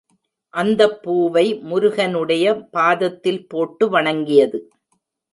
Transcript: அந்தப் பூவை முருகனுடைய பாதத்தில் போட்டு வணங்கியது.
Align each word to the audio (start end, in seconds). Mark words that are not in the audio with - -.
அந்தப் 0.53 1.03
பூவை 1.03 1.43
முருகனுடைய 1.61 2.45
பாதத்தில் 2.69 3.47
போட்டு 3.47 3.89
வணங்கியது. 3.89 4.59